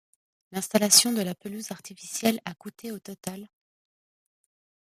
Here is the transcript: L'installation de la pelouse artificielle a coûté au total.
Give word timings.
L'installation 0.51 1.13
de 1.13 1.21
la 1.21 1.35
pelouse 1.35 1.71
artificielle 1.71 2.41
a 2.45 2.55
coûté 2.55 2.91
au 2.91 2.97
total. 2.97 3.47